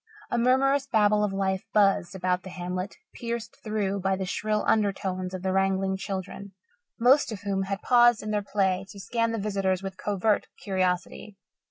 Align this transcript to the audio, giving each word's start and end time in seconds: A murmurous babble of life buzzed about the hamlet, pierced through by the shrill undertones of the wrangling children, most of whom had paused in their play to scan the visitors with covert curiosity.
A 0.31 0.37
murmurous 0.39 0.87
babble 0.87 1.23
of 1.23 1.31
life 1.31 1.63
buzzed 1.75 2.15
about 2.15 2.41
the 2.41 2.49
hamlet, 2.49 2.95
pierced 3.13 3.57
through 3.63 3.99
by 3.99 4.15
the 4.15 4.25
shrill 4.25 4.63
undertones 4.65 5.31
of 5.31 5.43
the 5.43 5.53
wrangling 5.53 5.95
children, 5.95 6.53
most 6.99 7.31
of 7.31 7.41
whom 7.41 7.65
had 7.65 7.83
paused 7.83 8.23
in 8.23 8.31
their 8.31 8.41
play 8.41 8.83
to 8.89 8.99
scan 8.99 9.31
the 9.31 9.37
visitors 9.37 9.83
with 9.83 9.97
covert 10.03 10.47
curiosity. 10.63 11.37